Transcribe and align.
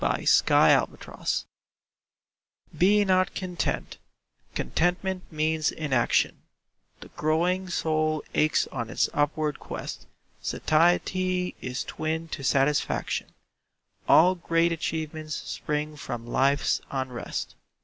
BE 0.01 0.07
NOT 0.07 0.87
CONTENT 0.89 1.45
Be 2.75 3.05
not 3.05 3.35
content—contentment 3.35 5.31
means 5.31 5.71
inaction; 5.71 6.41
The 7.01 7.09
growing 7.09 7.69
soul 7.69 8.23
aches 8.33 8.65
on 8.71 8.89
its 8.89 9.09
upward 9.13 9.59
quest; 9.59 10.07
Satiety 10.41 11.53
is 11.61 11.83
twin 11.83 12.29
to 12.29 12.43
satisfaction; 12.43 13.27
All 14.09 14.33
great 14.33 14.71
achievements 14.71 15.35
spring 15.35 15.95
from 15.95 16.25
life's 16.25 16.81
unrest. 16.89 17.53